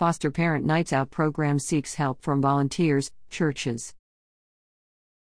Foster 0.00 0.30
Parent 0.30 0.64
Nights 0.64 0.94
Out 0.94 1.10
program 1.10 1.58
seeks 1.58 1.96
help 1.96 2.22
from 2.22 2.40
volunteers, 2.40 3.12
churches. 3.28 3.92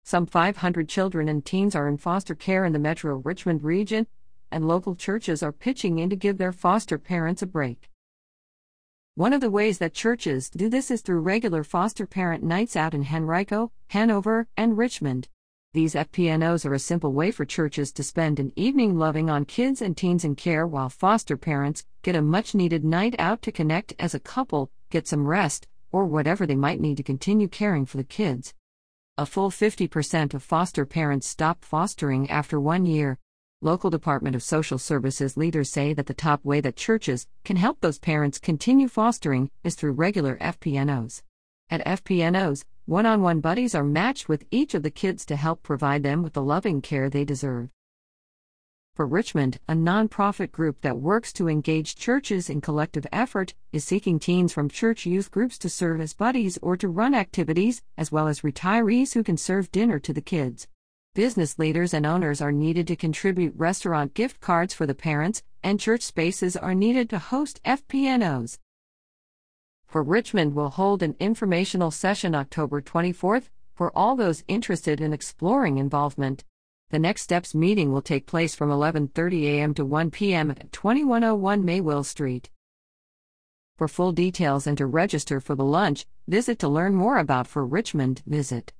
Some 0.02 0.26
500 0.26 0.88
children 0.88 1.28
and 1.28 1.46
teens 1.46 1.76
are 1.76 1.86
in 1.86 1.98
foster 1.98 2.34
care 2.34 2.64
in 2.64 2.72
the 2.72 2.80
Metro 2.80 3.22
Richmond 3.24 3.62
region, 3.62 4.08
and 4.50 4.66
local 4.66 4.96
churches 4.96 5.40
are 5.40 5.52
pitching 5.52 6.00
in 6.00 6.10
to 6.10 6.16
give 6.16 6.38
their 6.38 6.50
foster 6.50 6.98
parents 6.98 7.42
a 7.42 7.46
break. 7.46 7.88
One 9.14 9.32
of 9.32 9.40
the 9.40 9.52
ways 9.52 9.79
that 9.79 9.94
churches 9.94 10.50
do 10.50 10.69
this 10.69 10.91
is 10.91 11.01
through 11.01 11.21
regular 11.21 11.62
foster 11.62 12.05
parent 12.05 12.43
nights 12.43 12.75
out 12.75 12.93
in 12.93 13.07
Henrico, 13.07 13.71
Hanover, 13.91 14.48
and 14.57 14.77
Richmond. 14.77 15.29
These 15.77 15.93
FPNOs 15.93 16.64
are 16.64 16.72
a 16.72 16.79
simple 16.79 17.12
way 17.12 17.30
for 17.30 17.45
churches 17.45 17.92
to 17.92 18.02
spend 18.02 18.40
an 18.40 18.50
evening 18.56 18.96
loving 18.96 19.29
on 19.29 19.45
kids 19.45 19.82
and 19.82 19.95
teens 19.95 20.24
in 20.24 20.34
care 20.34 20.66
while 20.66 20.88
foster 20.88 21.36
parents 21.36 21.84
get 22.00 22.16
a 22.16 22.22
much 22.22 22.54
needed 22.54 22.82
night 22.82 23.14
out 23.18 23.42
to 23.42 23.52
connect 23.52 23.92
as 23.98 24.14
a 24.14 24.18
couple, 24.18 24.70
get 24.88 25.06
some 25.06 25.27
rest, 25.27 25.66
or 25.92 26.06
whatever 26.06 26.46
they 26.46 26.56
might 26.56 26.80
need 26.80 26.96
to 26.96 27.02
continue 27.02 27.46
caring 27.46 27.84
for 27.84 27.98
the 27.98 28.04
kids. 28.04 28.54
A 29.18 29.27
full 29.27 29.51
50% 29.51 30.32
of 30.32 30.42
foster 30.42 30.87
parents 30.87 31.27
stop 31.27 31.62
fostering 31.62 32.30
after 32.30 32.59
one 32.59 32.87
year. 32.87 33.18
Local 33.60 33.90
Department 33.90 34.34
of 34.34 34.43
Social 34.43 34.79
Services 34.79 35.37
leaders 35.37 35.68
say 35.68 35.93
that 35.93 36.06
the 36.06 36.15
top 36.15 36.43
way 36.43 36.62
that 36.62 36.77
churches 36.77 37.27
can 37.45 37.56
help 37.56 37.82
those 37.82 37.98
parents 37.98 38.38
continue 38.38 38.88
fostering 38.88 39.51
is 39.62 39.74
through 39.74 39.93
regular 39.93 40.38
FPNOs. 40.38 41.20
At 41.68 41.84
FPNOs, 41.84 42.65
one 42.86 43.04
on 43.04 43.20
one 43.20 43.40
buddies 43.40 43.74
are 43.74 43.82
matched 43.82 44.28
with 44.28 44.45
each 44.52 44.72
of 44.72 44.84
the 44.84 44.90
kids 44.90 45.26
to 45.26 45.34
help 45.34 45.60
provide 45.64 46.04
them 46.04 46.22
with 46.22 46.34
the 46.34 46.42
loving 46.42 46.80
care 46.80 47.10
they 47.10 47.24
deserve. 47.24 47.68
For 48.95 49.04
Richmond, 49.04 49.59
a 49.68 49.74
nonprofit 49.74 50.52
group 50.52 50.82
that 50.82 50.96
works 50.96 51.32
to 51.32 51.48
engage 51.48 51.96
churches 51.96 52.48
in 52.48 52.60
collective 52.60 53.04
effort, 53.10 53.54
is 53.72 53.84
seeking 53.84 54.20
teens 54.20 54.52
from 54.52 54.68
church 54.68 55.04
youth 55.04 55.32
groups 55.32 55.59
to 55.59 55.68
serve 55.68 56.00
as 56.00 56.14
buddies 56.14 56.59
or 56.62 56.76
to 56.76 56.88
run 56.88 57.12
activities, 57.12 57.82
as 57.98 58.12
well 58.12 58.28
as 58.28 58.42
retirees 58.42 59.15
who 59.15 59.24
can 59.24 59.37
serve 59.37 59.73
dinner 59.73 59.98
to 59.98 60.12
the 60.12 60.21
kids. 60.21 60.68
Business 61.12 61.59
leaders 61.59 61.93
and 61.93 62.06
owners 62.06 62.40
are 62.40 62.52
needed 62.52 62.87
to 62.87 62.95
contribute 62.95 63.52
restaurant 63.56 64.15
gift 64.15 64.41
cards 64.41 64.72
for 64.72 64.87
the 64.87 64.94
parents, 64.94 65.43
and 65.60 65.81
church 65.81 66.03
spaces 66.03 66.56
are 66.56 66.75
needed 66.75 67.10
to 67.10 67.19
host 67.19 67.60
FPNOs. 67.65 68.59
For 69.97 70.03
Richmond 70.03 70.55
will 70.55 70.69
hold 70.69 71.03
an 71.03 71.16
informational 71.19 71.91
session 71.91 72.34
October 72.34 72.83
24th 72.83 73.49
for 73.75 73.91
all 73.97 74.15
those 74.15 74.44
interested 74.47 75.00
in 75.00 75.15
exploring 75.15 75.78
involvement. 75.78 76.44
The 76.91 76.99
Next 76.99 77.22
Steps 77.22 77.55
meeting 77.55 77.91
will 77.91 78.03
take 78.03 78.27
place 78.27 78.55
from 78.55 78.69
11:30 78.69 79.44
a.m. 79.44 79.72
to 79.72 79.87
1 79.87 80.11
p.m. 80.11 80.50
at 80.50 80.71
2101 80.71 81.65
Maywill 81.65 82.05
Street. 82.05 82.50
For 83.78 83.89
full 83.89 84.12
details 84.12 84.67
and 84.67 84.77
to 84.77 84.84
register 84.84 85.41
for 85.41 85.55
the 85.55 85.65
lunch, 85.65 86.05
visit 86.28 86.59
to 86.59 86.69
learn 86.69 86.94
more 86.94 87.17
about 87.17 87.47
For 87.47 87.65
Richmond, 87.65 88.22
visit 88.27 88.75